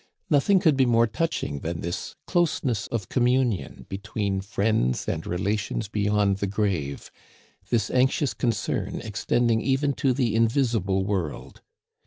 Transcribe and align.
Nothing 0.31 0.59
could 0.59 0.75
be 0.75 0.87
more 0.87 1.05
touching 1.05 1.59
than 1.59 1.81
this 1.81 2.15
closeness 2.25 2.87
of 2.87 3.07
communion 3.07 3.85
be 3.87 3.99
tween 3.99 4.41
friends 4.41 5.07
and 5.07 5.27
relations 5.27 5.87
beyond 5.89 6.37
the 6.37 6.47
grave, 6.47 7.11
this 7.69 7.91
anx 7.91 8.19
ious 8.19 8.33
concern 8.33 8.99
extending 9.03 9.61
even 9.61 9.93
to 9.93 10.11
the 10.11 10.35
invisible 10.35 11.05
world. 11.05 11.61